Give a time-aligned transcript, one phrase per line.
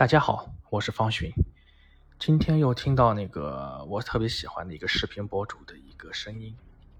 [0.00, 1.30] 大家好，我是方寻。
[2.18, 6.56] 今天又听到那个我特别喜欢的一个视频博主的一个声音，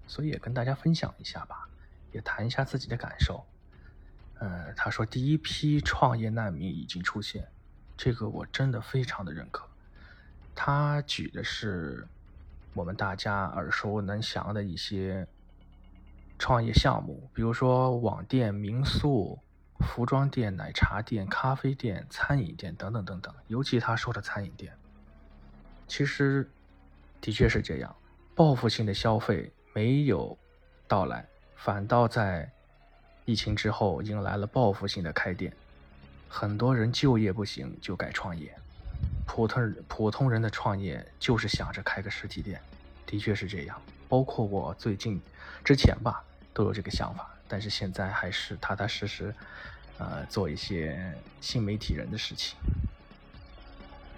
[0.06, 1.66] 所以也跟大家分享一下吧，
[2.12, 3.42] 也谈一下自己的感受。
[4.38, 7.48] 呃，他说第一批创业难民已经出现，
[7.96, 9.66] 这个我真的非常的认可。
[10.54, 12.06] 他举的是
[12.74, 15.26] 我们大家耳熟能详的一些
[16.38, 19.38] 创业项目，比如说网店、民宿。
[19.80, 24.72] 服装店、奶茶店、咖啡店、餐饮店等等等等，尤其他说的餐饮店，
[25.88, 26.48] 其实
[27.20, 27.94] 的确是这样，
[28.34, 30.36] 报复性的消费没有
[30.86, 31.26] 到来，
[31.56, 32.50] 反倒在
[33.24, 35.52] 疫情之后迎来了报复性的开店，
[36.28, 38.54] 很多人就业不行就改创业，
[39.26, 42.60] 普通普通人的创业就是想着开个实体店，
[43.06, 45.20] 的确是这样，包括我最近
[45.64, 47.34] 之前吧都有这个想法。
[47.50, 49.34] 但是现在还是踏踏实实，
[49.98, 52.56] 呃，做一些新媒体人的事情。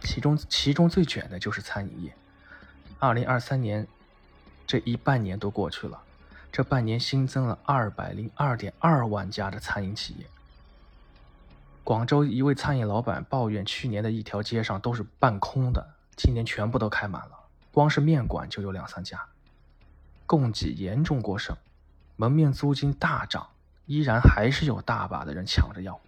[0.02, 2.14] 其中，其中最卷的就是餐饮业。
[2.98, 3.88] 二零二三年
[4.66, 6.02] 这一半年都过去了，
[6.52, 10.26] 这半年新增了二百零二点二万家的餐饮企业。
[11.82, 17.32] 广州一位餐饮老板抱怨，去年的一条街上都是半空的，今年全部都开满了，
[17.72, 19.24] 光是面馆就有两三家，
[20.26, 21.56] 供给严重过剩。
[22.16, 23.48] 门面租金大涨，
[23.86, 26.00] 依然还是有大把的人抢着要。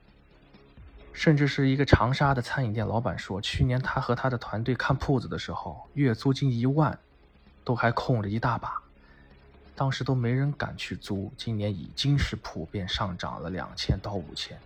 [1.12, 6.98] 甚至是一个长沙的餐饮店老板说，去年他和他的团队看铺子的时候，月租金一万，
[7.64, 8.82] 都还空着一大把，
[9.76, 11.32] 当时都没人敢去租。
[11.36, 14.58] 今年已经是普遍上涨了两千到五千，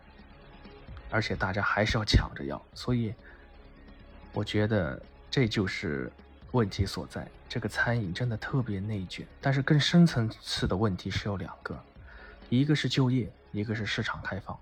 [1.11, 3.15] 而且大家还是要抢着要，所以
[4.33, 5.01] 我觉得
[5.31, 6.11] 这就是。
[6.53, 9.27] 问题所在，这个餐饮真的特别内卷。
[9.41, 11.79] 但是更深层次的问题是有两个，
[12.49, 14.59] 一个是就业，一个是市场开放。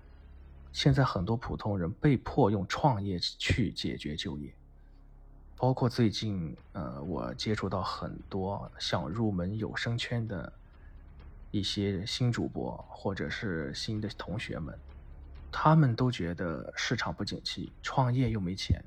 [0.73, 4.53] 现在很多普通人被迫用创业去解决就业，
[5.55, 10.51] 包括最近，呃，我接触到很多想入门有声圈的
[11.49, 14.77] 一些新主播或者是新的同学们，
[15.51, 18.83] 他们都觉得市场不景气，创业又没钱，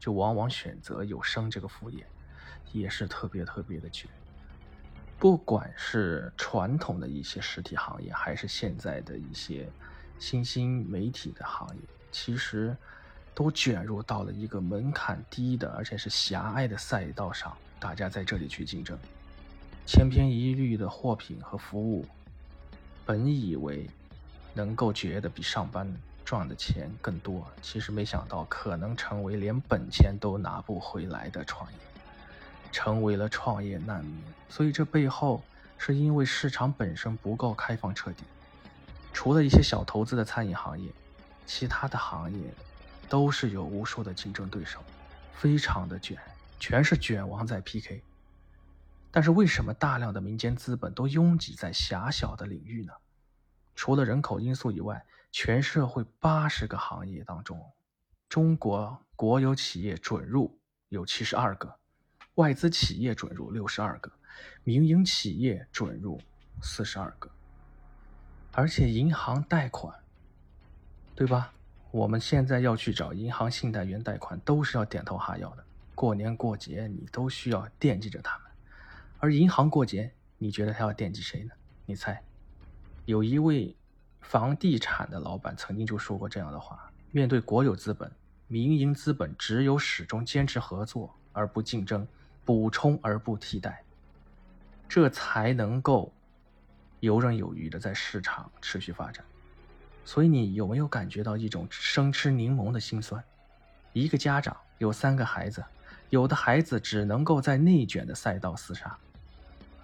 [0.00, 2.04] 就往往选择有声这个副业。
[2.72, 4.10] 也是特别特别的卷，
[5.18, 9.68] 不管是传统的一些实体行业，还是现在的一些
[10.18, 12.76] 新兴媒体的行业，其实
[13.34, 18.98] 都卷入到了一个门槛低的，而且是狭隘的赛道上，大家在这里去竞争，
[19.86, 22.04] 千篇一律的货品和服务，
[23.06, 23.88] 本以为
[24.54, 25.90] 能够觉得比上班
[26.24, 31.78] 赚的钱更多，其实没想到可能成为连本钱都拿不回来的创业。
[32.70, 35.42] 成为了创业难民，所以这背后
[35.76, 38.24] 是因为市场本身不够开放彻底。
[39.12, 40.90] 除了一些小投资的餐饮行业，
[41.46, 42.54] 其他的行业
[43.08, 44.80] 都是有无数的竞争对手，
[45.32, 46.16] 非常的卷，
[46.60, 48.02] 全是卷王在 PK。
[49.10, 52.92] 但是为什么大量的民间资本都拥挤在狭小的领域呢？
[53.74, 57.72] 除了人口因素以外，全社会八十个行业当中，
[58.28, 60.58] 中国国有企业准入
[60.90, 61.78] 有七十二个。
[62.38, 64.12] 外资企业准入六十二个，
[64.62, 66.20] 民营企业准入
[66.62, 67.28] 四十二个，
[68.52, 69.92] 而且银行贷款，
[71.16, 71.52] 对吧？
[71.90, 75.64] 我们现在要去找银行信贷员贷款，都是要点头哈腰的。
[75.96, 78.46] 过年过节你都需要惦记着他们，
[79.18, 81.50] 而银行过节，你觉得他要惦记谁呢？
[81.86, 82.22] 你猜？
[83.04, 83.74] 有一位
[84.20, 88.12] 房地产的老板曾经就说过这样的话：面对国有资本，
[88.46, 92.06] 民营资本只有始终坚持合作而不竞争。
[92.48, 93.84] 补充而不替代，
[94.88, 96.10] 这才能够
[97.00, 99.22] 游刃有余的在市场持续发展。
[100.02, 103.22] 所以你有没有感觉到一种生吃柠檬的心酸？
[103.92, 105.62] 一个家长有三个孩子，
[106.08, 108.96] 有的孩子只能够在内卷的赛道厮杀，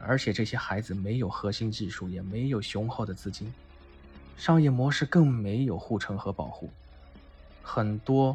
[0.01, 3.53] 而且这些孩子没有核心技术，也没有雄厚的资金，
[4.39, 6.71] 商业模式更没有护城河保护。
[7.63, 8.35] 很多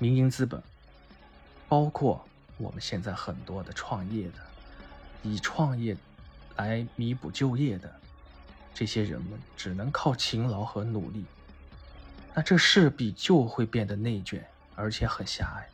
[0.00, 0.60] 民营资本，
[1.68, 2.20] 包括。
[2.60, 4.38] 我们现在很多的创业的，
[5.22, 5.96] 以创业
[6.56, 7.90] 来弥补就业的
[8.74, 11.24] 这些人们，只能靠勤劳和努力。
[12.34, 14.46] 那这势必就会变得内卷，
[14.76, 15.66] 而且很狭隘。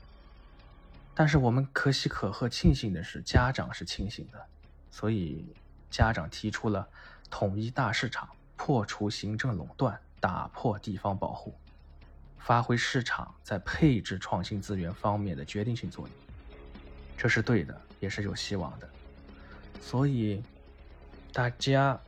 [1.12, 4.46] 但是我们可喜可贺、庆幸的是，家长是清醒的，
[4.90, 5.44] 所以
[5.90, 6.88] 家长提出了
[7.28, 11.54] 统一大市场，破除行政垄断，打破地方保护，
[12.38, 16.25] 发挥市场在配置创新资源方面的决定性作用。
[17.16, 18.88] 这是对的，也是有希望的，
[19.80, 20.42] 所以
[21.32, 21.98] 大家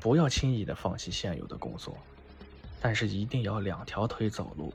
[0.00, 1.96] 不要轻易的放弃现有的工作，
[2.80, 4.72] 但是一定要两条腿走路，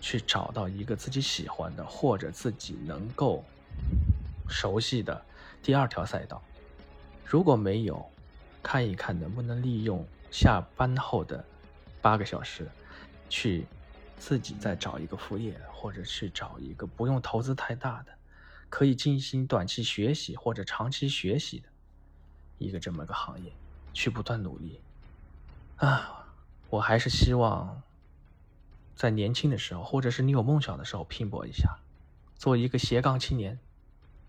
[0.00, 3.44] 去找到一个自己喜欢的或者自己能够
[4.48, 5.24] 熟悉的
[5.62, 6.42] 第二条赛道。
[7.24, 8.04] 如果没有，
[8.62, 11.42] 看一看能不能利用下班后的
[12.02, 12.68] 八个小时，
[13.28, 13.64] 去
[14.18, 18.12] 自己再找一个副业，或者去找一个不用投资太大的，
[18.68, 21.68] 可以进行短期学习或者长期学习的
[22.58, 23.52] 一个这么个行业，
[23.92, 24.80] 去不断努力。
[25.76, 26.26] 啊，
[26.70, 27.82] 我还是希望
[28.94, 31.78] 在年轻的时候，或者是你有梦想的时候拼搏一下，
[32.36, 33.58] 做一个斜杠青年，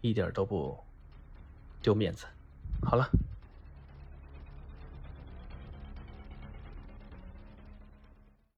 [0.02, 0.84] 一点都不
[1.82, 2.26] 丢面子。
[2.82, 3.10] 好了。